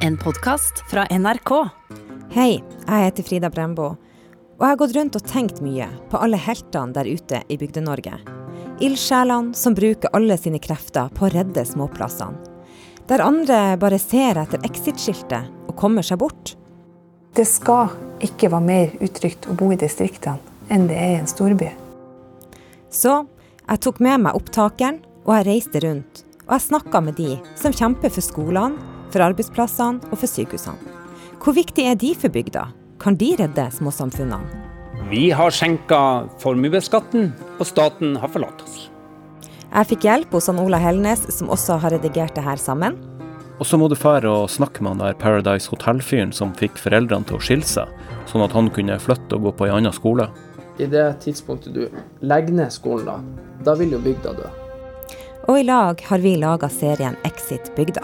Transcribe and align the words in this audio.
En 0.00 0.16
podkast 0.16 0.84
fra 0.90 1.06
NRK. 1.10 1.68
Hei, 2.30 2.62
jeg 2.86 3.04
heter 3.04 3.24
Frida 3.24 3.50
Brembo. 3.50 3.94
Og 4.56 4.64
jeg 4.64 4.72
har 4.72 4.78
gått 4.80 4.94
rundt 4.96 5.16
og 5.18 5.28
tenkt 5.28 5.60
mye 5.64 5.86
på 6.10 6.20
alle 6.20 6.38
heltene 6.40 6.94
der 6.96 7.08
ute 7.08 7.40
i 7.48 7.58
Bygde-Norge. 7.60 8.18
Ildsjelene 8.82 9.54
som 9.56 9.76
bruker 9.76 10.12
alle 10.16 10.36
sine 10.40 10.60
krefter 10.62 11.12
på 11.14 11.26
å 11.26 11.30
redde 11.32 11.64
småplassene. 11.68 12.38
Der 13.06 13.22
andre 13.22 13.76
bare 13.80 14.00
ser 14.02 14.40
etter 14.40 14.64
exit-skiltet 14.66 15.52
og 15.68 15.76
kommer 15.78 16.04
seg 16.06 16.20
bort. 16.20 16.56
Det 17.36 17.46
skal 17.46 17.92
ikke 18.24 18.50
være 18.52 18.66
mer 18.66 18.98
utrygt 19.04 19.46
å 19.46 19.54
bo 19.54 19.70
i 19.72 19.80
distriktene 19.80 20.42
enn 20.72 20.88
det 20.90 20.98
er 20.98 21.14
i 21.14 21.20
en 21.20 21.30
storby. 21.30 21.70
Så 22.90 23.20
jeg 23.62 23.82
tok 23.86 24.02
med 24.02 24.26
meg 24.26 24.38
opptakeren, 24.38 25.00
og 25.26 25.38
jeg 25.38 25.48
reiste 25.48 25.82
rundt. 25.82 26.24
Og 26.46 26.56
jeg 26.56 26.68
snakka 26.68 27.02
med 27.02 27.16
de 27.18 27.36
som 27.58 27.74
kjemper 27.74 28.10
for 28.14 28.22
skolene, 28.22 28.95
for 29.16 29.24
arbeidsplassene 29.24 30.12
og 30.12 30.20
for 30.20 30.28
sykehusene. 30.28 30.94
Hvor 31.40 31.56
viktig 31.56 31.88
er 31.88 31.96
de 31.96 32.12
for 32.18 32.32
bygda? 32.32 32.68
Kan 33.00 33.16
de 33.20 33.32
redde 33.38 33.66
småsamfunnene? 33.72 34.64
Vi 35.06 35.28
har 35.30 35.52
senka 35.54 36.26
formuesskatten, 36.42 37.28
og 37.60 37.68
staten 37.68 38.16
har 38.18 38.32
forlatt 38.32 38.64
oss. 38.64 38.88
Jeg 39.66 39.88
fikk 39.92 40.06
hjelp 40.08 40.32
hos 40.34 40.48
han 40.50 40.58
Ola 40.58 40.80
Helnes, 40.82 41.22
som 41.36 41.52
også 41.52 41.76
har 41.82 41.94
redigert 41.94 42.34
det 42.34 42.42
her 42.42 42.58
sammen. 42.58 42.96
Og 43.60 43.68
så 43.68 43.78
må 43.78 43.88
du 43.88 43.96
fære 43.96 44.28
og 44.28 44.50
snakke 44.50 44.82
med 44.82 44.96
han 44.96 45.04
der 45.04 45.20
Paradise 45.20 45.70
Hotel-fyren 45.70 46.34
som 46.34 46.54
fikk 46.58 46.80
foreldrene 46.80 47.28
til 47.28 47.38
å 47.38 47.44
skille 47.44 47.68
seg, 47.68 47.92
sånn 48.28 48.44
at 48.44 48.56
han 48.56 48.72
kunne 48.74 48.98
flytte 49.00 49.38
og 49.38 49.46
gå 49.46 49.54
på 49.60 49.68
en 49.68 49.78
annen 49.78 49.96
skole. 49.96 50.28
I 50.82 50.90
det 50.92 51.06
tidspunktet 51.22 51.76
du 51.76 51.86
legger 52.26 52.58
ned 52.58 52.74
skolen, 52.74 53.06
da, 53.06 53.46
da 53.70 53.78
vil 53.78 53.94
jo 53.96 54.02
bygda 54.02 54.34
dø. 54.42 54.52
Og 55.46 55.60
i 55.60 55.66
lag 55.68 56.02
har 56.08 56.24
vi 56.24 56.34
laga 56.40 56.68
serien 56.72 57.16
Exit 57.24 57.70
bygda. 57.78 58.02